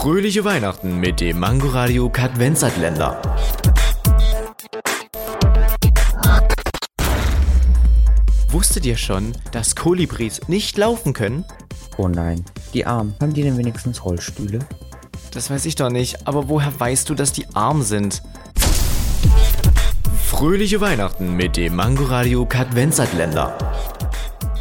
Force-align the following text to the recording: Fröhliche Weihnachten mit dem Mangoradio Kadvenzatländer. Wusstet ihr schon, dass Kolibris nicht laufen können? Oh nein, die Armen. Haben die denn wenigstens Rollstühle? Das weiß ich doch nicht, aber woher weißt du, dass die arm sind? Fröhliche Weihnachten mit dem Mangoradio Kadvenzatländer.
Fröhliche 0.00 0.46
Weihnachten 0.46 0.98
mit 0.98 1.20
dem 1.20 1.40
Mangoradio 1.40 2.08
Kadvenzatländer. 2.08 3.20
Wusstet 8.48 8.86
ihr 8.86 8.96
schon, 8.96 9.32
dass 9.52 9.76
Kolibris 9.76 10.40
nicht 10.48 10.78
laufen 10.78 11.12
können? 11.12 11.44
Oh 11.98 12.08
nein, 12.08 12.46
die 12.72 12.86
Armen. 12.86 13.14
Haben 13.20 13.34
die 13.34 13.42
denn 13.42 13.58
wenigstens 13.58 14.02
Rollstühle? 14.02 14.60
Das 15.34 15.50
weiß 15.50 15.66
ich 15.66 15.74
doch 15.74 15.90
nicht, 15.90 16.26
aber 16.26 16.48
woher 16.48 16.72
weißt 16.80 17.10
du, 17.10 17.14
dass 17.14 17.34
die 17.34 17.44
arm 17.52 17.82
sind? 17.82 18.22
Fröhliche 20.24 20.80
Weihnachten 20.80 21.36
mit 21.36 21.58
dem 21.58 21.76
Mangoradio 21.76 22.46
Kadvenzatländer. 22.46 23.58